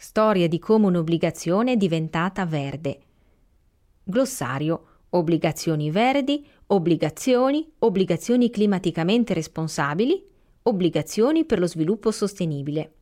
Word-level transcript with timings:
Storia 0.00 0.46
di 0.46 0.60
come 0.60 0.86
un'obbligazione 0.86 1.72
è 1.72 1.76
diventata 1.76 2.46
verde. 2.46 3.00
Glossario. 4.04 4.84
Obbligazioni 5.10 5.90
verdi, 5.90 6.46
obbligazioni, 6.66 7.68
obbligazioni 7.80 8.48
climaticamente 8.48 9.34
responsabili, 9.34 10.24
obbligazioni 10.62 11.44
per 11.44 11.58
lo 11.58 11.66
sviluppo 11.66 12.12
sostenibile. 12.12 12.92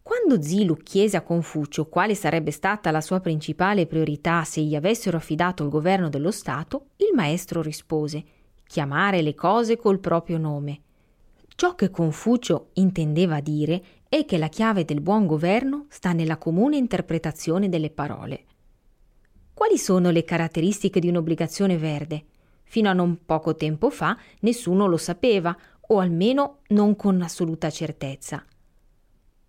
Quando 0.00 0.40
Zilu 0.40 0.76
chiese 0.76 1.18
a 1.18 1.22
Confucio 1.22 1.88
quale 1.88 2.14
sarebbe 2.14 2.50
stata 2.50 2.90
la 2.90 3.02
sua 3.02 3.20
principale 3.20 3.86
priorità 3.86 4.42
se 4.44 4.62
gli 4.62 4.74
avessero 4.74 5.18
affidato 5.18 5.62
il 5.64 5.68
governo 5.68 6.08
dello 6.08 6.30
Stato, 6.30 6.86
il 6.96 7.10
maestro 7.14 7.60
rispose 7.60 8.24
chiamare 8.66 9.20
le 9.20 9.34
cose 9.34 9.76
col 9.76 10.00
proprio 10.00 10.38
nome. 10.38 10.80
Ciò 11.58 11.74
che 11.74 11.88
Confucio 11.88 12.68
intendeva 12.74 13.40
dire 13.40 13.82
è 14.10 14.26
che 14.26 14.36
la 14.36 14.48
chiave 14.48 14.84
del 14.84 15.00
buon 15.00 15.24
governo 15.24 15.86
sta 15.88 16.12
nella 16.12 16.36
comune 16.36 16.76
interpretazione 16.76 17.70
delle 17.70 17.88
parole. 17.88 18.44
Quali 19.54 19.78
sono 19.78 20.10
le 20.10 20.22
caratteristiche 20.22 21.00
di 21.00 21.08
un'obbligazione 21.08 21.78
verde? 21.78 22.24
Fino 22.64 22.90
a 22.90 22.92
non 22.92 23.20
poco 23.24 23.54
tempo 23.54 23.88
fa 23.88 24.18
nessuno 24.40 24.86
lo 24.86 24.98
sapeva, 24.98 25.56
o 25.88 25.98
almeno 25.98 26.58
non 26.68 26.94
con 26.94 27.22
assoluta 27.22 27.70
certezza. 27.70 28.44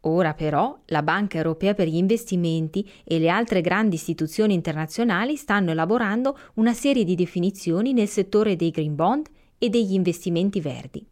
Ora 0.02 0.33
però 0.33 0.80
la 0.85 1.03
Banca 1.03 1.35
Europea 1.35 1.73
per 1.73 1.89
gli 1.89 1.97
investimenti 1.97 2.89
e 3.03 3.19
le 3.19 3.28
altre 3.28 3.59
grandi 3.59 3.95
istituzioni 3.95 4.53
internazionali 4.53 5.35
stanno 5.35 5.72
elaborando 5.72 6.38
una 6.53 6.73
serie 6.73 7.03
di 7.03 7.16
definizioni 7.16 7.91
nel 7.91 8.08
settore 8.08 8.55
dei 8.55 8.72
green 8.72 8.95
bond 8.95 9.28
e 9.58 9.67
degli 9.67 9.91
investimenti 9.91 10.61
verdi. 10.61 11.05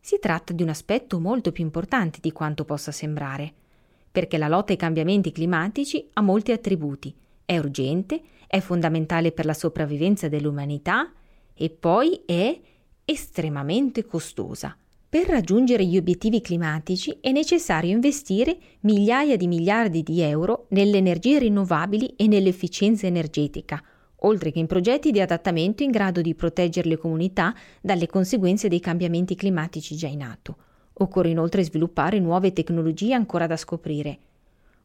Si 0.00 0.18
tratta 0.18 0.54
di 0.54 0.62
un 0.62 0.70
aspetto 0.70 1.20
molto 1.20 1.52
più 1.52 1.62
importante 1.62 2.18
di 2.22 2.32
quanto 2.32 2.64
possa 2.64 2.90
sembrare, 2.90 3.52
perché 4.10 4.38
la 4.38 4.48
lotta 4.48 4.72
ai 4.72 4.78
cambiamenti 4.78 5.30
climatici 5.30 6.08
ha 6.14 6.22
molti 6.22 6.52
attributi, 6.52 7.14
è 7.44 7.58
urgente, 7.58 8.20
è 8.46 8.60
fondamentale 8.60 9.30
per 9.30 9.44
la 9.44 9.54
sopravvivenza 9.54 10.28
dell'umanità 10.28 11.12
e 11.54 11.70
poi 11.70 12.22
è 12.24 12.58
estremamente 13.04 14.04
costosa. 14.06 14.76
Per 15.08 15.26
raggiungere 15.26 15.84
gli 15.84 15.96
obiettivi 15.96 16.40
climatici 16.40 17.18
è 17.20 17.30
necessario 17.32 17.92
investire 17.92 18.56
migliaia 18.80 19.36
di 19.36 19.48
miliardi 19.48 20.02
di 20.02 20.20
euro 20.20 20.66
nelle 20.70 20.98
energie 20.98 21.40
rinnovabili 21.40 22.14
e 22.16 22.26
nell'efficienza 22.26 23.06
energetica, 23.06 23.82
oltre 24.20 24.50
che 24.50 24.58
in 24.58 24.66
progetti 24.66 25.10
di 25.10 25.20
adattamento 25.20 25.82
in 25.82 25.90
grado 25.90 26.20
di 26.20 26.34
proteggere 26.34 26.88
le 26.88 26.96
comunità 26.96 27.54
dalle 27.80 28.06
conseguenze 28.06 28.68
dei 28.68 28.80
cambiamenti 28.80 29.34
climatici 29.34 29.96
già 29.96 30.08
in 30.08 30.22
atto. 30.22 30.56
Occorre 30.94 31.30
inoltre 31.30 31.62
sviluppare 31.62 32.18
nuove 32.18 32.52
tecnologie 32.52 33.14
ancora 33.14 33.46
da 33.46 33.56
scoprire. 33.56 34.18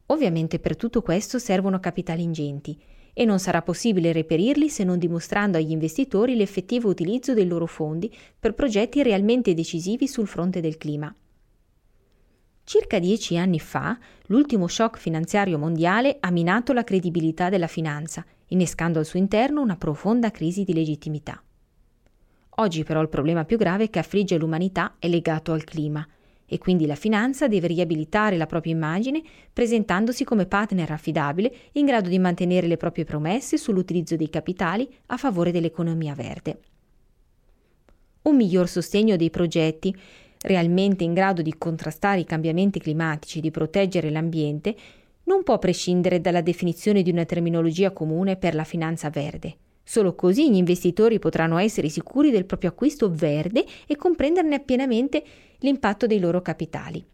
Ovviamente 0.08 0.60
per 0.60 0.76
tutto 0.76 1.02
questo 1.02 1.40
servono 1.40 1.80
capitali 1.80 2.22
ingenti 2.22 2.80
e 3.18 3.26
non 3.26 3.40
sarà 3.40 3.62
possibile 3.62 4.12
reperirli 4.12 4.70
se 4.70 4.84
non 4.84 5.00
dimostrando 5.00 5.58
agli 5.58 5.72
investitori 5.72 6.36
l'effettivo 6.36 6.90
utilizzo 6.90 7.34
dei 7.34 7.48
loro 7.48 7.66
fondi 7.66 8.14
per 8.38 8.54
progetti 8.54 9.02
realmente 9.02 9.54
decisivi 9.54 10.08
sul 10.08 10.28
fronte 10.28 10.60
del 10.60 10.78
clima. 10.78 11.14
Circa 12.66 13.00
dieci 13.00 13.38
anni 13.38 13.60
fa, 13.60 13.98
l'ultimo 14.26 14.68
shock 14.68 14.98
finanziario 14.98 15.58
mondiale 15.58 16.18
ha 16.20 16.30
minato 16.32 16.74
la 16.74 16.84
credibilità 16.84 17.50
della 17.50 17.68
finanza, 17.68 18.26
innescando 18.48 19.00
al 19.00 19.06
suo 19.06 19.20
interno 19.20 19.62
una 19.62 19.76
profonda 19.76 20.32
crisi 20.32 20.64
di 20.64 20.74
legittimità. 20.74 21.42
Oggi 22.58 22.84
però 22.84 23.02
il 23.02 23.10
problema 23.10 23.44
più 23.44 23.58
grave 23.58 23.90
che 23.90 24.00
affligge 24.00 24.38
l'umanità 24.38 24.96
è 25.00 25.08
legato 25.08 25.52
al 25.52 25.64
clima 25.64 26.08
e 26.48 26.58
quindi 26.58 26.86
la 26.86 26.96
finanza 26.96 27.48
deve 27.48 27.68
riabilitare 27.68 28.38
la 28.38 28.46
propria 28.46 28.74
immagine 28.74 29.22
presentandosi 29.52 30.24
come 30.24 30.46
partner 30.46 30.92
affidabile 30.92 31.54
in 31.74 31.86
grado 31.86 32.08
di 32.08 32.20
mantenere 32.20 32.68
le 32.68 32.78
proprie 32.78 33.04
promesse 33.04 33.58
sull'utilizzo 33.58 34.16
dei 34.16 34.30
capitali 34.30 34.88
a 35.08 35.18
favore 35.18 35.52
dell'economia 35.52 36.14
verde. 36.14 36.60
Un 38.24 38.36
miglior 38.36 38.68
sostegno 38.68 39.16
dei 39.16 39.30
progetti 39.30 39.96
realmente 40.42 41.04
in 41.04 41.14
grado 41.14 41.42
di 41.42 41.56
contrastare 41.58 42.22
i 42.22 42.26
cambiamenti 42.26 42.80
climatici 42.80 43.40
e 43.40 43.42
di 43.42 43.52
proteggere 43.52 44.12
l'ambiente 44.12 44.76
non 45.26 45.44
può 45.44 45.60
prescindere 45.60 46.22
dalla 46.22 46.42
definizione 46.42 47.02
di 47.02 47.12
una 47.12 47.26
terminologia 47.26 47.92
comune 47.92 48.36
per 48.36 48.56
la 48.56 48.64
finanza 48.64 49.10
verde. 49.10 49.58
Solo 49.84 50.16
così 50.16 50.50
gli 50.50 50.56
investitori 50.56 51.20
potranno 51.20 51.58
essere 51.58 51.90
sicuri 51.90 52.32
del 52.32 52.46
proprio 52.46 52.72
acquisto 52.72 53.12
verde 53.12 53.66
e 53.86 53.96
comprenderne 53.96 54.60
pienamente 54.62 55.24
l'impatto 55.60 56.08
dei 56.08 56.20
loro 56.20 56.42
capitali. 56.42 57.06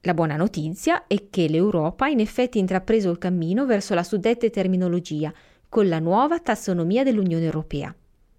La 0.00 0.14
buona 0.14 0.36
notizia 0.36 1.06
è 1.06 1.30
che 1.30 1.48
l'Europa 1.48 2.06
ha 2.06 2.10
in 2.10 2.20
effetti 2.20 2.58
intrapreso 2.58 3.10
il 3.10 3.18
cammino 3.18 3.64
verso 3.64 3.94
la 3.94 4.02
suddetta 4.02 4.50
terminologia 4.50 5.32
con 5.68 5.88
la 5.88 5.98
nuova 5.98 6.40
tassonomia 6.40 7.02
dell'Unione 7.02 7.44
Europea. 7.44 7.94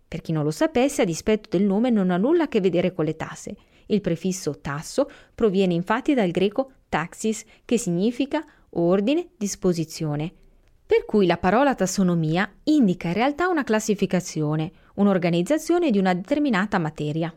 Per 0.08 0.22
chi 0.22 0.32
non 0.32 0.44
lo 0.44 0.52
sapesse, 0.52 1.02
a 1.02 1.06
dispetto 1.06 1.58
del 1.58 1.66
nome 1.66 1.90
non 1.90 2.12
ha 2.12 2.18
nulla 2.18 2.44
a 2.44 2.48
che 2.48 2.62
vedere 2.62 2.94
con 2.94 3.06
le 3.06 3.16
tasse. 3.16 3.56
Il 3.88 4.02
prefisso 4.02 4.60
tasso 4.60 5.10
proviene 5.34 5.74
infatti 5.74 6.14
dal 6.14 6.32
greco 6.32 6.72
taxis, 6.96 7.44
che 7.66 7.78
significa 7.78 8.42
ordine, 8.70 9.32
disposizione. 9.38 10.32
Per 10.86 11.04
cui 11.04 11.26
la 11.26 11.36
parola 11.36 11.76
tassonomia 11.76 12.50
indica 12.64 13.10
in 13.10 13.16
realtà 13.16 13.50
una 13.50 13.66
classificazione, 13.66 14.72
un'organizzazione 14.96 15.92
di 15.92 15.98
una 15.98 16.14
determinata 16.14 16.78
materia. 16.78 17.36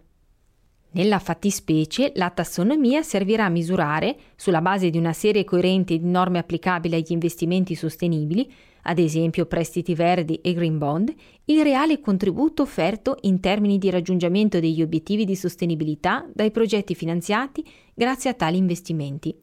Nella 0.90 1.18
fattispecie, 1.18 2.12
la 2.14 2.30
tassonomia 2.30 3.02
servirà 3.02 3.46
a 3.46 3.50
misurare, 3.50 4.16
sulla 4.36 4.60
base 4.60 4.90
di 4.90 4.98
una 4.98 5.12
serie 5.12 5.42
coerente 5.42 5.98
di 5.98 6.06
norme 6.06 6.38
applicabili 6.38 6.94
agli 6.94 7.10
investimenti 7.10 7.74
sostenibili, 7.74 8.48
ad 8.82 9.00
esempio 9.00 9.46
prestiti 9.46 9.94
verdi 9.94 10.36
e 10.36 10.52
green 10.52 10.78
bond, 10.78 11.12
il 11.46 11.62
reale 11.62 12.00
contributo 12.00 12.62
offerto 12.62 13.16
in 13.22 13.40
termini 13.40 13.76
di 13.76 13.90
raggiungimento 13.90 14.60
degli 14.60 14.82
obiettivi 14.82 15.24
di 15.24 15.34
sostenibilità 15.34 16.26
dai 16.32 16.52
progetti 16.52 16.94
finanziati 16.94 17.64
grazie 17.92 18.30
a 18.30 18.34
tali 18.34 18.56
investimenti. 18.56 19.34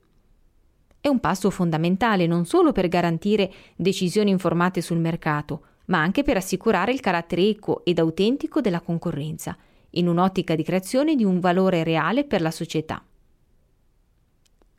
È 1.05 1.07
un 1.07 1.19
passo 1.19 1.51
fondamentale 1.51 2.25
non 2.25 2.45
solo 2.45 2.71
per 2.71 2.87
garantire 2.87 3.53
decisioni 3.75 4.31
informate 4.31 4.81
sul 4.81 4.97
mercato, 4.97 5.61
ma 5.85 6.01
anche 6.01 6.23
per 6.23 6.35
assicurare 6.35 6.91
il 6.91 6.99
carattere 6.99 7.47
equo 7.47 7.85
ed 7.85 7.99
autentico 7.99 8.59
della 8.59 8.81
concorrenza– 8.81 9.55
in 9.97 10.07
un'ottica 10.07 10.55
di 10.55 10.63
creazione 10.63 11.13
di 11.13 11.23
un 11.23 11.39
valore 11.39 11.83
reale 11.83 12.23
per 12.23 12.41
la 12.41 12.49
società. 12.49 13.05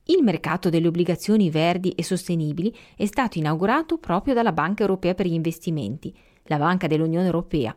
Il 0.06 0.24
mercato 0.24 0.68
delle 0.68 0.88
obbligazioni 0.88 1.48
verdi 1.48 1.90
e 1.90 2.02
sostenibili 2.02 2.76
è 2.96 3.06
stato 3.06 3.38
inaugurato 3.38 3.96
proprio 3.98 4.34
dalla 4.34 4.50
Banca 4.50 4.82
Europea 4.82 5.14
per 5.14 5.26
gli 5.26 5.32
Investimenti, 5.32 6.12
la 6.46 6.58
Banca 6.58 6.88
dell'Unione 6.88 7.26
Europea, 7.26 7.72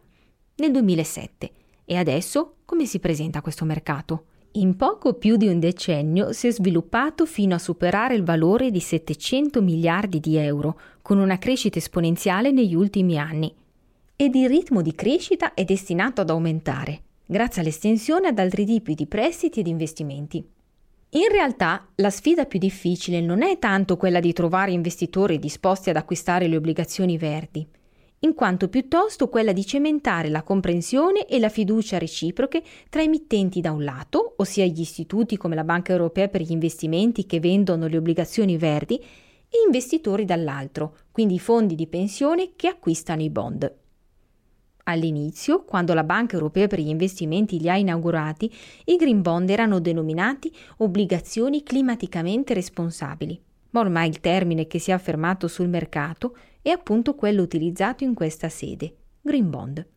nel 0.55 0.71
2007. 0.71 1.51
E 1.85 1.95
adesso 1.95 2.55
come 2.65 2.87
si 2.87 2.97
presenta 2.97 3.43
questo 3.43 3.63
mercato? 3.63 4.23
In 4.53 4.75
poco 4.75 5.13
più 5.13 5.37
di 5.37 5.47
un 5.47 5.59
decennio 5.59 6.31
si 6.31 6.47
è 6.47 6.51
sviluppato 6.51 7.25
fino 7.25 7.55
a 7.55 7.59
superare 7.59 8.15
il 8.15 8.23
valore 8.23 8.71
di 8.71 8.79
700 8.79 9.61
miliardi 9.61 10.19
di 10.19 10.37
euro, 10.37 10.79
con 11.01 11.19
una 11.19 11.37
crescita 11.37 11.77
esponenziale 11.77 12.51
negli 12.51 12.75
ultimi 12.75 13.17
anni. 13.17 13.53
Ed 14.15 14.35
il 14.35 14.49
ritmo 14.49 14.81
di 14.81 14.95
crescita 14.95 15.53
è 15.53 15.63
destinato 15.63 16.21
ad 16.21 16.29
aumentare 16.29 17.01
grazie 17.31 17.61
all'estensione 17.61 18.29
ad 18.29 18.39
altri 18.39 18.65
tipi 18.65 18.95
di 18.95 19.05
prestiti 19.05 19.59
ed 19.59 19.67
investimenti. 19.67 20.43
In 21.11 21.27
realtà 21.31 21.87
la 21.95 22.09
sfida 22.09 22.45
più 22.45 22.57
difficile 22.57 23.21
non 23.21 23.43
è 23.43 23.59
tanto 23.59 23.97
quella 23.97 24.19
di 24.19 24.33
trovare 24.33 24.71
investitori 24.71 25.37
disposti 25.37 25.91
ad 25.91 25.95
acquistare 25.95 26.47
le 26.47 26.57
obbligazioni 26.57 27.19
verdi, 27.19 27.67
in 28.19 28.33
quanto 28.33 28.67
piuttosto 28.67 29.29
quella 29.29 29.53
di 29.53 29.65
cementare 29.65 30.29
la 30.29 30.43
comprensione 30.43 31.25
e 31.25 31.39
la 31.39 31.49
fiducia 31.49 31.97
reciproche 31.97 32.63
tra 32.89 33.01
emittenti 33.01 33.61
da 33.61 33.71
un 33.71 33.83
lato, 33.83 34.33
ossia 34.37 34.65
gli 34.65 34.81
istituti 34.81 35.37
come 35.37 35.55
la 35.55 35.63
Banca 35.63 35.91
Europea 35.91 36.27
per 36.27 36.41
gli 36.41 36.51
investimenti 36.51 37.25
che 37.25 37.39
vendono 37.39 37.87
le 37.87 37.97
obbligazioni 37.97 38.57
verdi, 38.57 39.01
e 39.49 39.57
investitori 39.65 40.25
dall'altro, 40.25 40.95
quindi 41.11 41.33
i 41.35 41.39
fondi 41.39 41.73
di 41.73 41.87
pensione 41.87 42.51
che 42.55 42.67
acquistano 42.67 43.23
i 43.23 43.29
bond. 43.31 43.73
All'inizio, 44.83 45.63
quando 45.63 45.93
la 45.93 46.03
Banca 46.03 46.35
Europea 46.35 46.67
per 46.67 46.79
gli 46.79 46.87
investimenti 46.87 47.59
li 47.59 47.69
ha 47.69 47.75
inaugurati, 47.75 48.51
i 48.85 48.95
green 48.95 49.21
bond 49.21 49.49
erano 49.49 49.79
denominati 49.79 50.51
obbligazioni 50.77 51.63
climaticamente 51.63 52.53
responsabili. 52.53 53.39
Ma 53.71 53.81
ormai 53.81 54.09
il 54.09 54.19
termine 54.19 54.67
che 54.67 54.79
si 54.79 54.91
è 54.91 54.93
affermato 54.93 55.47
sul 55.47 55.67
mercato 55.67 56.35
è 56.61 56.69
appunto 56.69 57.15
quello 57.15 57.41
utilizzato 57.41 58.03
in 58.03 58.13
questa 58.13 58.49
sede, 58.49 58.95
green 59.21 59.49
bond. 59.49 59.87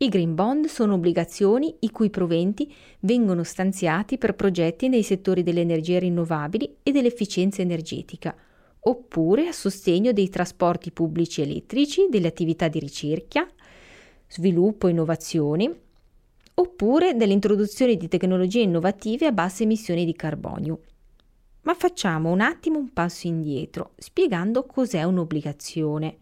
I 0.00 0.08
green 0.08 0.36
bond 0.36 0.66
sono 0.66 0.94
obbligazioni 0.94 1.74
i 1.80 1.90
cui 1.90 2.08
proventi 2.08 2.72
vengono 3.00 3.42
stanziati 3.42 4.16
per 4.16 4.36
progetti 4.36 4.88
nei 4.88 5.02
settori 5.02 5.42
delle 5.42 5.60
energie 5.60 5.98
rinnovabili 5.98 6.76
e 6.84 6.92
dell'efficienza 6.92 7.62
energetica, 7.62 8.36
oppure 8.80 9.48
a 9.48 9.52
sostegno 9.52 10.12
dei 10.12 10.28
trasporti 10.28 10.92
pubblici 10.92 11.42
elettrici, 11.42 12.06
delle 12.08 12.28
attività 12.28 12.68
di 12.68 12.78
ricerca, 12.78 13.48
sviluppo 14.28 14.86
e 14.86 14.90
innovazioni, 14.90 15.68
oppure 16.54 17.14
dell'introduzione 17.14 17.96
di 17.96 18.06
tecnologie 18.06 18.60
innovative 18.60 19.26
a 19.26 19.32
basse 19.32 19.64
emissioni 19.64 20.04
di 20.04 20.14
carbonio. 20.14 20.80
Ma 21.62 21.74
facciamo 21.74 22.30
un 22.30 22.40
attimo 22.40 22.78
un 22.78 22.92
passo 22.92 23.26
indietro, 23.26 23.92
spiegando 23.96 24.64
cos'è 24.64 25.02
un'obbligazione. 25.02 26.16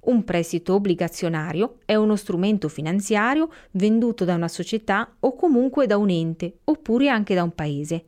Un 0.00 0.24
prestito 0.24 0.74
obbligazionario 0.74 1.78
è 1.84 1.94
uno 1.94 2.16
strumento 2.16 2.68
finanziario 2.68 3.50
venduto 3.72 4.24
da 4.24 4.34
una 4.34 4.48
società 4.48 5.16
o 5.20 5.34
comunque 5.34 5.86
da 5.86 5.96
un 5.96 6.08
ente, 6.08 6.60
oppure 6.64 7.08
anche 7.08 7.34
da 7.34 7.42
un 7.42 7.54
paese. 7.54 8.04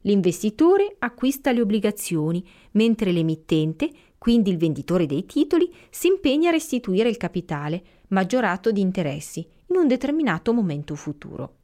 L'investitore 0.00 0.96
acquista 0.98 1.52
le 1.52 1.60
obbligazioni, 1.60 2.44
mentre 2.72 3.12
l'emittente, 3.12 3.90
quindi 4.18 4.50
il 4.50 4.56
venditore 4.56 5.06
dei 5.06 5.26
titoli, 5.26 5.72
si 5.90 6.08
impegna 6.08 6.48
a 6.48 6.52
restituire 6.52 7.08
il 7.08 7.16
capitale, 7.16 7.82
maggiorato 8.08 8.72
di 8.72 8.80
interessi, 8.80 9.46
in 9.66 9.76
un 9.76 9.86
determinato 9.86 10.52
momento 10.52 10.94
futuro. 10.94 11.54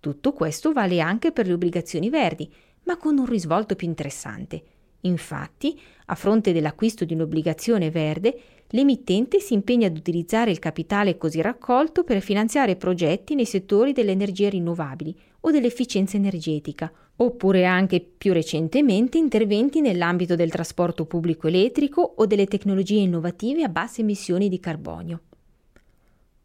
Tutto 0.00 0.32
questo 0.32 0.72
vale 0.72 1.00
anche 1.00 1.32
per 1.32 1.46
le 1.46 1.52
obbligazioni 1.54 2.08
verdi, 2.08 2.52
ma 2.84 2.96
con 2.96 3.18
un 3.18 3.26
risvolto 3.26 3.74
più 3.74 3.86
interessante. 3.86 4.62
Infatti, 5.02 5.78
a 6.06 6.14
fronte 6.14 6.52
dell'acquisto 6.52 7.04
di 7.04 7.14
un'obbligazione 7.14 7.90
verde, 7.90 8.40
l'emittente 8.68 9.38
si 9.40 9.54
impegna 9.54 9.86
ad 9.86 9.96
utilizzare 9.96 10.50
il 10.50 10.58
capitale 10.58 11.16
così 11.16 11.40
raccolto 11.40 12.02
per 12.02 12.20
finanziare 12.20 12.76
progetti 12.76 13.34
nei 13.34 13.44
settori 13.44 13.92
delle 13.92 14.10
energie 14.10 14.48
rinnovabili 14.48 15.16
o 15.40 15.50
dell'efficienza 15.50 16.16
energetica, 16.16 16.92
oppure 17.16 17.64
anche 17.64 18.00
più 18.00 18.32
recentemente 18.32 19.18
interventi 19.18 19.80
nell'ambito 19.80 20.34
del 20.34 20.50
trasporto 20.50 21.04
pubblico 21.04 21.46
elettrico 21.46 22.00
o 22.16 22.26
delle 22.26 22.46
tecnologie 22.46 22.98
innovative 22.98 23.62
a 23.62 23.68
basse 23.68 24.00
emissioni 24.00 24.48
di 24.48 24.60
carbonio. 24.60 25.20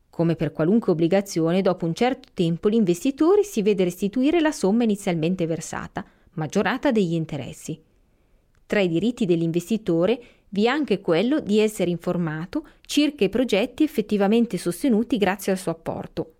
Come 0.10 0.36
per 0.36 0.52
qualunque 0.52 0.92
obbligazione, 0.92 1.62
dopo 1.62 1.88
un 1.88 1.96
certo 1.96 2.30
tempo 2.36 2.68
l'investitore 2.68 3.44
si 3.44 3.64
vede 3.64 3.84
restituire 3.84 4.42
la 4.42 4.52
somma 4.52 4.84
inizialmente 4.84 5.48
versata, 5.48 6.06
maggiorata 6.34 6.92
degli 6.92 7.14
interessi. 7.14 7.80
Tra 8.66 8.80
i 8.80 8.88
diritti 8.88 9.26
dell'investitore 9.26 10.22
vi 10.50 10.66
è 10.66 10.68
anche 10.68 11.02
quello 11.02 11.40
di 11.40 11.60
essere 11.60 11.90
informato 11.90 12.66
circa 12.82 13.24
i 13.24 13.30
progetti 13.30 13.84
effettivamente 13.84 14.58
sostenuti 14.58 15.18
grazie 15.18 15.52
al 15.52 15.58
suo 15.58 15.72
apporto. 15.72 16.34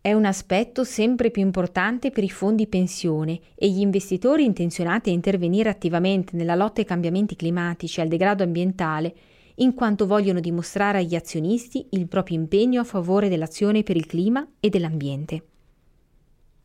È 0.00 0.12
un 0.12 0.24
aspetto 0.24 0.84
sempre 0.84 1.30
più 1.30 1.42
importante 1.42 2.10
per 2.10 2.24
i 2.24 2.30
fondi 2.30 2.66
pensione 2.66 3.40
e 3.54 3.68
gli 3.68 3.80
investitori 3.80 4.44
intenzionati 4.44 5.10
a 5.10 5.12
intervenire 5.12 5.68
attivamente 5.68 6.36
nella 6.36 6.54
lotta 6.54 6.80
ai 6.80 6.86
cambiamenti 6.86 7.36
climatici 7.36 7.98
e 7.98 8.02
al 8.02 8.08
degrado 8.08 8.42
ambientale 8.42 9.14
in 9.56 9.74
quanto 9.74 10.06
vogliono 10.06 10.40
dimostrare 10.40 10.98
agli 10.98 11.14
azionisti 11.14 11.86
il 11.90 12.06
proprio 12.06 12.38
impegno 12.38 12.80
a 12.80 12.84
favore 12.84 13.28
dell'azione 13.28 13.82
per 13.82 13.96
il 13.96 14.06
clima 14.06 14.46
e 14.60 14.68
dell'ambiente. 14.68 15.42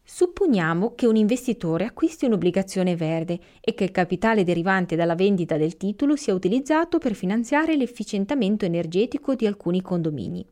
Supponiamo 0.05 0.95
che 0.95 1.07
un 1.07 1.15
investitore 1.15 1.85
acquisti 1.85 2.25
un'obbligazione 2.25 2.95
verde 2.95 3.39
e 3.61 3.73
che 3.73 3.85
il 3.85 3.91
capitale 3.91 4.43
derivante 4.43 4.97
dalla 4.97 5.15
vendita 5.15 5.55
del 5.55 5.77
titolo 5.77 6.17
sia 6.17 6.33
utilizzato 6.33 6.97
per 6.97 7.13
finanziare 7.13 7.77
l'efficientamento 7.77 8.65
energetico 8.65 9.33
di 9.33 9.47
alcuni 9.47 9.81
condomini. 9.81 10.45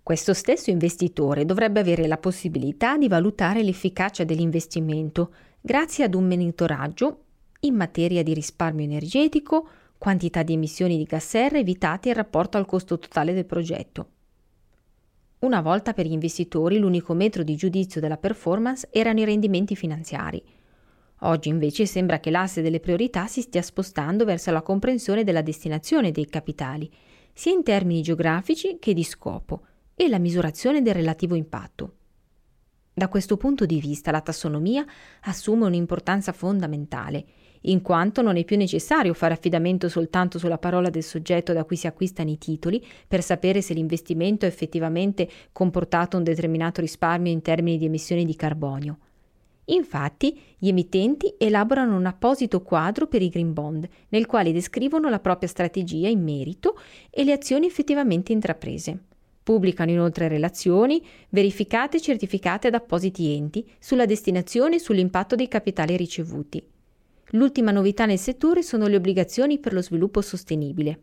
Questo 0.00 0.32
stesso 0.32 0.70
investitore 0.70 1.44
dovrebbe 1.44 1.80
avere 1.80 2.06
la 2.06 2.18
possibilità 2.18 2.96
di 2.96 3.08
valutare 3.08 3.62
l'efficacia 3.62 4.24
dell'investimento 4.24 5.32
grazie 5.60 6.04
ad 6.04 6.14
un 6.14 6.28
monitoraggio 6.28 7.24
in 7.60 7.74
materia 7.74 8.22
di 8.22 8.32
risparmio 8.32 8.84
energetico, 8.84 9.68
quantità 9.98 10.42
di 10.42 10.52
emissioni 10.54 10.96
di 10.96 11.04
gas 11.04 11.26
serra 11.26 11.58
evitate 11.58 12.08
in 12.08 12.14
rapporto 12.14 12.58
al 12.58 12.66
costo 12.66 12.98
totale 12.98 13.34
del 13.34 13.44
progetto. 13.44 14.06
Una 15.42 15.60
volta 15.60 15.92
per 15.92 16.06
gli 16.06 16.12
investitori 16.12 16.78
l'unico 16.78 17.14
metro 17.14 17.42
di 17.42 17.56
giudizio 17.56 18.00
della 18.00 18.16
performance 18.16 18.88
erano 18.92 19.18
i 19.18 19.24
rendimenti 19.24 19.74
finanziari. 19.74 20.40
Oggi 21.22 21.48
invece 21.48 21.84
sembra 21.84 22.20
che 22.20 22.30
l'asse 22.30 22.62
delle 22.62 22.78
priorità 22.78 23.26
si 23.26 23.40
stia 23.40 23.60
spostando 23.60 24.24
verso 24.24 24.52
la 24.52 24.62
comprensione 24.62 25.24
della 25.24 25.42
destinazione 25.42 26.12
dei 26.12 26.26
capitali, 26.26 26.88
sia 27.32 27.52
in 27.52 27.64
termini 27.64 28.02
geografici 28.02 28.76
che 28.78 28.94
di 28.94 29.02
scopo, 29.02 29.66
e 29.96 30.08
la 30.08 30.20
misurazione 30.20 30.80
del 30.80 30.94
relativo 30.94 31.34
impatto. 31.34 31.94
Da 32.94 33.08
questo 33.08 33.36
punto 33.36 33.66
di 33.66 33.80
vista 33.80 34.12
la 34.12 34.20
tassonomia 34.20 34.86
assume 35.22 35.66
un'importanza 35.66 36.30
fondamentale 36.30 37.24
in 37.62 37.82
quanto 37.82 38.22
non 38.22 38.36
è 38.36 38.44
più 38.44 38.56
necessario 38.56 39.14
fare 39.14 39.34
affidamento 39.34 39.88
soltanto 39.88 40.38
sulla 40.38 40.58
parola 40.58 40.90
del 40.90 41.02
soggetto 41.02 41.52
da 41.52 41.64
cui 41.64 41.76
si 41.76 41.86
acquistano 41.86 42.30
i 42.30 42.38
titoli 42.38 42.84
per 43.06 43.22
sapere 43.22 43.60
se 43.60 43.74
l'investimento 43.74 44.44
ha 44.44 44.48
effettivamente 44.48 45.28
comportato 45.52 46.16
un 46.16 46.24
determinato 46.24 46.80
risparmio 46.80 47.32
in 47.32 47.42
termini 47.42 47.78
di 47.78 47.84
emissioni 47.84 48.24
di 48.24 48.36
carbonio. 48.36 48.98
Infatti, 49.66 50.38
gli 50.58 50.68
emittenti 50.68 51.34
elaborano 51.38 51.96
un 51.96 52.06
apposito 52.06 52.62
quadro 52.62 53.06
per 53.06 53.22
i 53.22 53.28
green 53.28 53.52
bond, 53.52 53.88
nel 54.08 54.26
quale 54.26 54.52
descrivono 54.52 55.08
la 55.08 55.20
propria 55.20 55.48
strategia 55.48 56.08
in 56.08 56.22
merito 56.22 56.78
e 57.10 57.22
le 57.22 57.32
azioni 57.32 57.66
effettivamente 57.66 58.32
intraprese. 58.32 58.98
Pubblicano 59.42 59.90
inoltre 59.90 60.28
relazioni, 60.28 61.04
verificate 61.28 61.96
e 61.96 62.00
certificate 62.00 62.68
ad 62.68 62.74
appositi 62.74 63.34
enti, 63.34 63.68
sulla 63.78 64.06
destinazione 64.06 64.76
e 64.76 64.80
sull'impatto 64.80 65.36
dei 65.36 65.48
capitali 65.48 65.96
ricevuti. 65.96 66.71
L'ultima 67.34 67.70
novità 67.70 68.04
nel 68.04 68.18
settore 68.18 68.62
sono 68.62 68.86
le 68.88 68.96
obbligazioni 68.96 69.58
per 69.58 69.72
lo 69.72 69.80
sviluppo 69.80 70.20
sostenibile. 70.20 71.00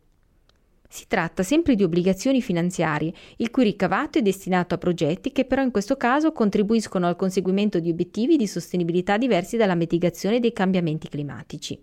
Si 0.87 1.05
tratta 1.07 1.41
sempre 1.41 1.73
di 1.73 1.81
obbligazioni 1.81 2.39
finanziarie, 2.39 3.11
il 3.37 3.49
cui 3.49 3.63
ricavato 3.63 4.19
è 4.19 4.21
destinato 4.21 4.75
a 4.75 4.77
progetti 4.77 5.31
che 5.31 5.45
però 5.45 5.63
in 5.63 5.71
questo 5.71 5.97
caso 5.97 6.31
contribuiscono 6.31 7.07
al 7.07 7.15
conseguimento 7.15 7.79
di 7.79 7.89
obiettivi 7.89 8.37
di 8.37 8.45
sostenibilità 8.45 9.17
diversi 9.17 9.57
dalla 9.57 9.73
mitigazione 9.73 10.39
dei 10.39 10.53
cambiamenti 10.53 11.09
climatici. 11.09 11.81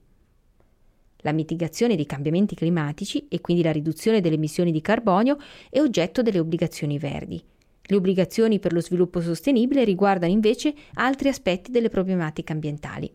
La 1.19 1.33
mitigazione 1.33 1.97
dei 1.97 2.07
cambiamenti 2.07 2.55
climatici 2.55 3.27
e 3.29 3.41
quindi 3.41 3.65
la 3.65 3.73
riduzione 3.73 4.21
delle 4.21 4.37
emissioni 4.37 4.71
di 4.71 4.81
carbonio 4.81 5.39
è 5.71 5.81
oggetto 5.81 6.23
delle 6.23 6.39
obbligazioni 6.39 7.01
verdi. 7.01 7.43
Le 7.83 7.97
obbligazioni 7.97 8.61
per 8.61 8.73
lo 8.73 8.81
sviluppo 8.81 9.21
sostenibile 9.21 9.83
riguardano 9.83 10.33
invece 10.33 10.73
altri 10.95 11.29
aspetti 11.29 11.73
delle 11.73 11.89
problematiche 11.89 12.53
ambientali. 12.53 13.13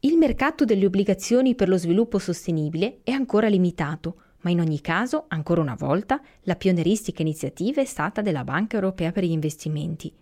Il 0.00 0.16
mercato 0.16 0.64
delle 0.64 0.86
obbligazioni 0.86 1.56
per 1.56 1.68
lo 1.68 1.76
sviluppo 1.76 2.20
sostenibile 2.20 3.00
è 3.02 3.10
ancora 3.10 3.48
limitato, 3.48 4.20
ma 4.42 4.50
in 4.50 4.60
ogni 4.60 4.80
caso, 4.80 5.24
ancora 5.26 5.60
una 5.60 5.74
volta, 5.74 6.20
la 6.42 6.54
pioneristica 6.54 7.20
iniziativa 7.20 7.80
è 7.80 7.84
stata 7.84 8.22
della 8.22 8.44
Banca 8.44 8.76
Europea 8.76 9.10
per 9.10 9.24
gli 9.24 9.32
investimenti. 9.32 10.12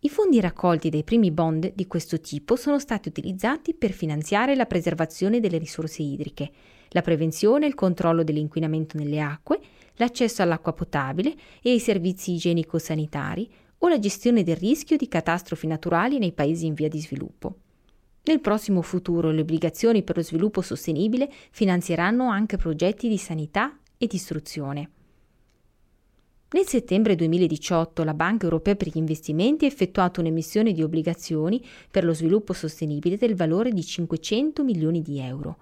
I 0.00 0.08
fondi 0.08 0.40
raccolti 0.40 0.88
dai 0.88 1.04
primi 1.04 1.30
bond 1.30 1.72
di 1.72 1.86
questo 1.86 2.20
tipo 2.20 2.56
sono 2.56 2.80
stati 2.80 3.06
utilizzati 3.06 3.74
per 3.74 3.92
finanziare 3.92 4.56
la 4.56 4.66
preservazione 4.66 5.38
delle 5.38 5.58
risorse 5.58 6.02
idriche, 6.02 6.50
la 6.88 7.02
prevenzione 7.02 7.66
e 7.66 7.68
il 7.68 7.76
controllo 7.76 8.24
dell'inquinamento 8.24 8.98
nelle 8.98 9.20
acque, 9.20 9.60
l'accesso 9.98 10.42
all'acqua 10.42 10.72
potabile 10.72 11.32
e 11.62 11.70
ai 11.70 11.78
servizi 11.78 12.32
igienico-sanitari 12.32 13.48
o 13.78 13.86
la 13.86 14.00
gestione 14.00 14.42
del 14.42 14.56
rischio 14.56 14.96
di 14.96 15.06
catastrofi 15.06 15.68
naturali 15.68 16.18
nei 16.18 16.32
paesi 16.32 16.66
in 16.66 16.74
via 16.74 16.88
di 16.88 17.00
sviluppo. 17.00 17.58
Nel 18.24 18.40
prossimo 18.40 18.82
futuro 18.82 19.32
le 19.32 19.40
obbligazioni 19.40 20.04
per 20.04 20.16
lo 20.16 20.22
sviluppo 20.22 20.60
sostenibile 20.60 21.28
finanzieranno 21.50 22.28
anche 22.28 22.56
progetti 22.56 23.08
di 23.08 23.18
sanità 23.18 23.76
e 23.98 24.06
di 24.06 24.14
istruzione. 24.14 24.90
Nel 26.52 26.66
settembre 26.66 27.16
2018 27.16 28.04
la 28.04 28.14
Banca 28.14 28.44
Europea 28.44 28.76
per 28.76 28.88
gli 28.88 28.98
Investimenti 28.98 29.64
ha 29.64 29.68
effettuato 29.68 30.20
un'emissione 30.20 30.72
di 30.72 30.84
obbligazioni 30.84 31.64
per 31.90 32.04
lo 32.04 32.14
sviluppo 32.14 32.52
sostenibile 32.52 33.16
del 33.16 33.34
valore 33.34 33.72
di 33.72 33.82
500 33.82 34.62
milioni 34.62 35.02
di 35.02 35.18
euro. 35.18 35.56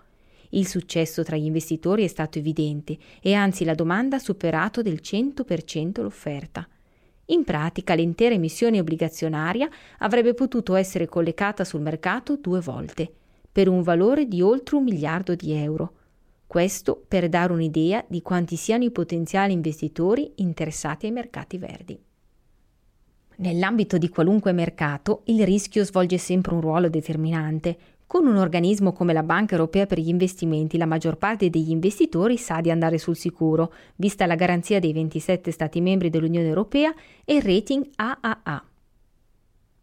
Il 0.50 0.66
successo 0.66 1.22
tra 1.22 1.36
gli 1.36 1.44
investitori 1.44 2.04
è 2.04 2.08
stato 2.08 2.38
evidente 2.38 2.98
e 3.22 3.32
anzi 3.32 3.64
la 3.64 3.74
domanda 3.74 4.16
ha 4.16 4.20
superato 4.20 4.82
del 4.82 5.00
100% 5.02 6.02
l'offerta. 6.02 6.68
In 7.30 7.44
pratica 7.44 7.94
l'intera 7.94 8.34
emissione 8.34 8.80
obbligazionaria 8.80 9.68
avrebbe 9.98 10.34
potuto 10.34 10.74
essere 10.74 11.06
collocata 11.06 11.64
sul 11.64 11.80
mercato 11.80 12.36
due 12.36 12.60
volte, 12.60 13.10
per 13.50 13.68
un 13.68 13.82
valore 13.82 14.26
di 14.26 14.42
oltre 14.42 14.76
un 14.76 14.84
miliardo 14.84 15.34
di 15.34 15.52
euro. 15.52 15.94
Questo 16.46 17.00
per 17.06 17.28
dare 17.28 17.52
un'idea 17.52 18.04
di 18.08 18.22
quanti 18.22 18.56
siano 18.56 18.82
i 18.82 18.90
potenziali 18.90 19.52
investitori 19.52 20.32
interessati 20.36 21.06
ai 21.06 21.12
mercati 21.12 21.58
verdi. 21.58 21.98
Nell'ambito 23.36 23.96
di 23.96 24.08
qualunque 24.08 24.52
mercato 24.52 25.22
il 25.26 25.44
rischio 25.44 25.84
svolge 25.84 26.18
sempre 26.18 26.54
un 26.54 26.60
ruolo 26.60 26.88
determinante, 26.88 27.78
con 28.10 28.26
un 28.26 28.38
organismo 28.38 28.92
come 28.92 29.12
la 29.12 29.22
Banca 29.22 29.54
Europea 29.54 29.86
per 29.86 30.00
gli 30.00 30.08
investimenti, 30.08 30.76
la 30.76 30.84
maggior 30.84 31.16
parte 31.16 31.48
degli 31.48 31.70
investitori 31.70 32.36
sa 32.38 32.60
di 32.60 32.68
andare 32.68 32.98
sul 32.98 33.16
sicuro, 33.16 33.72
vista 33.94 34.26
la 34.26 34.34
garanzia 34.34 34.80
dei 34.80 34.92
27 34.92 35.52
Stati 35.52 35.80
membri 35.80 36.10
dell'Unione 36.10 36.48
Europea 36.48 36.92
e 37.24 37.36
il 37.36 37.42
rating 37.42 37.88
AAA. 37.94 38.64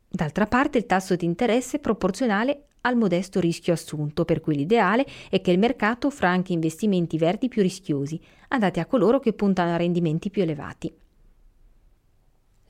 D'altra 0.10 0.46
parte 0.46 0.78
il 0.78 0.86
tasso 0.86 1.16
di 1.16 1.24
interesse 1.24 1.78
è 1.78 1.80
proporzionale 1.80 2.66
al 2.82 2.98
modesto 2.98 3.40
rischio 3.40 3.72
assunto, 3.72 4.26
per 4.26 4.42
cui 4.42 4.58
l'ideale 4.58 5.06
è 5.30 5.40
che 5.40 5.52
il 5.52 5.58
mercato 5.58 6.08
offra 6.08 6.28
anche 6.30 6.52
investimenti 6.52 7.18
verdi 7.18 7.48
più 7.48 7.62
rischiosi, 7.62 8.20
adatti 8.50 8.82
a 8.82 8.86
coloro 8.88 9.22
che 9.22 9.32
puntano 9.32 9.72
a 9.72 9.78
rendimenti 9.78 10.30
più 10.30 10.42
elevati. 10.42 10.94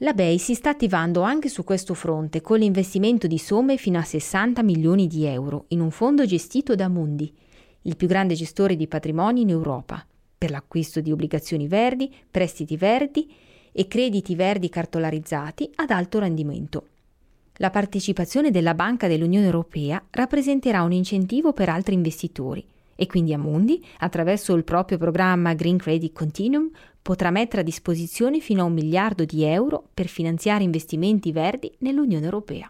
La 0.01 0.13
BEI 0.13 0.37
si 0.37 0.53
sta 0.53 0.69
attivando 0.69 1.21
anche 1.21 1.49
su 1.49 1.63
questo 1.63 1.95
fronte 1.95 2.39
con 2.41 2.59
l'investimento 2.59 3.25
di 3.25 3.39
somme 3.39 3.77
fino 3.77 3.97
a 3.97 4.03
60 4.03 4.61
milioni 4.61 5.07
di 5.07 5.25
euro 5.25 5.65
in 5.69 5.79
un 5.79 5.89
fondo 5.89 6.23
gestito 6.23 6.75
da 6.75 6.87
Mundi, 6.87 7.33
il 7.81 7.95
più 7.95 8.07
grande 8.07 8.35
gestore 8.35 8.75
di 8.75 8.87
patrimoni 8.87 9.41
in 9.41 9.49
Europa, 9.49 10.05
per 10.37 10.51
l'acquisto 10.51 11.01
di 11.01 11.11
obbligazioni 11.11 11.67
verdi, 11.67 12.13
prestiti 12.29 12.77
verdi 12.77 13.27
e 13.71 13.87
crediti 13.87 14.35
verdi 14.35 14.69
cartolarizzati 14.69 15.71
ad 15.73 15.89
alto 15.89 16.19
rendimento. 16.19 16.89
La 17.55 17.71
partecipazione 17.71 18.51
della 18.51 18.75
Banca 18.75 19.07
dell'Unione 19.07 19.47
Europea 19.47 20.05
rappresenterà 20.11 20.83
un 20.83 20.91
incentivo 20.91 21.53
per 21.53 21.69
altri 21.69 21.95
investitori 21.95 22.63
e 22.97 23.05
quindi 23.05 23.31
Amundi, 23.31 23.81
attraverso 23.99 24.53
il 24.55 24.65
proprio 24.65 24.97
programma 24.97 25.53
Green 25.53 25.77
Credit 25.77 26.11
Continuum, 26.11 26.69
potrà 27.01 27.29
mettere 27.29 27.61
a 27.61 27.63
disposizione 27.63 28.41
fino 28.41 28.63
a 28.63 28.65
un 28.65 28.73
miliardo 28.73 29.23
di 29.23 29.43
euro 29.43 29.87
per 29.93 30.07
finanziare 30.07 30.65
investimenti 30.65 31.31
verdi 31.31 31.71
nell'Unione 31.79 32.25
Europea. 32.25 32.69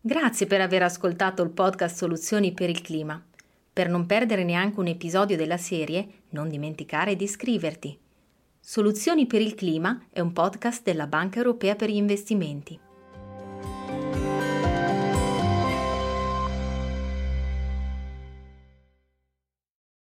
Grazie 0.00 0.46
per 0.46 0.60
aver 0.60 0.82
ascoltato 0.82 1.42
il 1.42 1.50
podcast 1.50 1.96
Soluzioni 1.96 2.52
per 2.52 2.68
il 2.68 2.82
Clima. 2.82 3.20
Per 3.72 3.88
non 3.88 4.04
perdere 4.04 4.44
neanche 4.44 4.78
un 4.78 4.86
episodio 4.86 5.36
della 5.36 5.56
serie, 5.56 6.06
non 6.30 6.48
dimenticare 6.48 7.16
di 7.16 7.24
iscriverti. 7.24 7.98
Soluzioni 8.60 9.26
per 9.26 9.40
il 9.40 9.54
Clima 9.54 10.06
è 10.10 10.20
un 10.20 10.32
podcast 10.32 10.84
della 10.84 11.06
Banca 11.06 11.38
Europea 11.38 11.74
per 11.74 11.88
gli 11.88 11.96
Investimenti. 11.96 12.78